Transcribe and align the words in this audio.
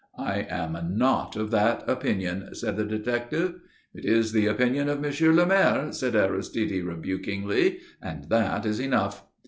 "I 0.17 0.47
am 0.49 0.97
not 0.97 1.35
of 1.35 1.51
that 1.51 1.87
opinion," 1.87 2.55
said 2.55 2.75
the 2.75 2.83
detective. 2.83 3.59
"It 3.93 4.03
is 4.03 4.31
the 4.31 4.47
opinion 4.47 4.89
of 4.89 4.99
Monsieur 4.99 5.31
le 5.31 5.45
Maire," 5.45 5.91
said 5.91 6.15
Aristide 6.15 6.81
rebukingly, 6.83 7.81
"and 8.01 8.23
that 8.31 8.65
is 8.65 8.79
enough." 8.79 9.23